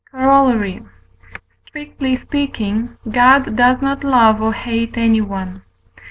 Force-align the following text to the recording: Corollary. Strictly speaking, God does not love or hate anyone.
Corollary. 0.09 0.81
Strictly 1.67 2.15
speaking, 2.17 2.97
God 3.11 3.55
does 3.55 3.83
not 3.83 4.03
love 4.03 4.41
or 4.41 4.51
hate 4.51 4.97
anyone. 4.97 5.61